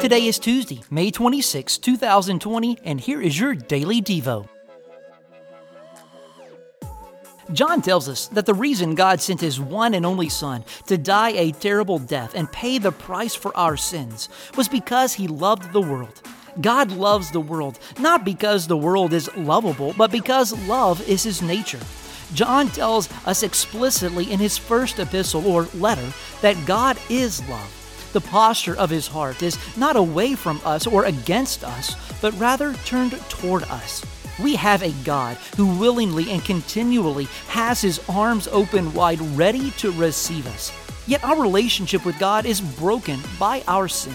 [0.00, 4.48] Today is Tuesday, May 26, 2020, and here is your Daily Devo.
[7.52, 11.30] John tells us that the reason God sent his one and only Son to die
[11.30, 15.80] a terrible death and pay the price for our sins was because he loved the
[15.80, 16.22] world.
[16.60, 21.42] God loves the world, not because the world is lovable, but because love is his
[21.42, 21.80] nature.
[22.34, 26.12] John tells us explicitly in his first epistle or letter
[26.42, 27.76] that God is love.
[28.12, 32.74] The posture of his heart is not away from us or against us, but rather
[32.84, 34.04] turned toward us.
[34.42, 39.92] We have a God who willingly and continually has his arms open wide, ready to
[39.92, 40.72] receive us.
[41.06, 44.14] Yet our relationship with God is broken by our sin.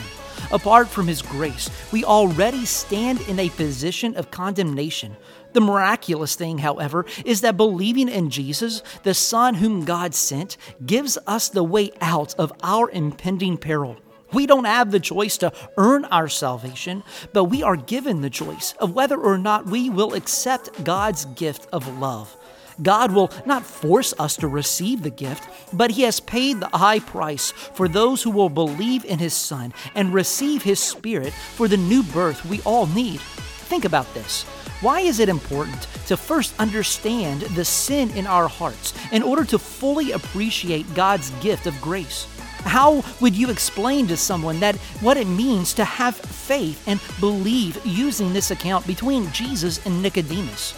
[0.52, 5.16] Apart from His grace, we already stand in a position of condemnation.
[5.54, 11.18] The miraculous thing, however, is that believing in Jesus, the Son whom God sent, gives
[11.26, 13.98] us the way out of our impending peril.
[14.34, 18.74] We don't have the choice to earn our salvation, but we are given the choice
[18.80, 22.36] of whether or not we will accept God's gift of love.
[22.82, 27.00] God will not force us to receive the gift, but He has paid the high
[27.00, 31.78] price for those who will believe in His Son and receive His Spirit for the
[31.78, 33.20] new birth we all need.
[33.20, 34.44] Think about this.
[34.82, 39.58] Why is it important to first understand the sin in our hearts in order to
[39.58, 42.28] fully appreciate God's gift of grace?
[42.66, 47.80] How would you explain to someone that what it means to have faith and believe
[47.86, 50.74] using this account between Jesus and Nicodemus?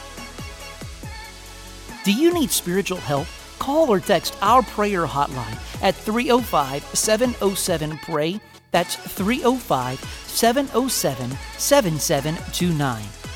[2.08, 3.27] Do you need spiritual help?
[3.59, 8.39] Call or text our prayer hotline at 305 707 PRAY.
[8.72, 13.27] That's 305 707 7729.